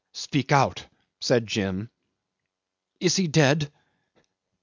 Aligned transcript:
'"Speak 0.13 0.51
out," 0.51 0.87
said 1.19 1.45
Jim. 1.45 1.87
"Is 2.99 3.17
he 3.17 3.27
dead?" 3.27 3.71